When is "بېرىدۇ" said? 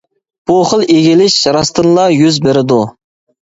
2.49-2.83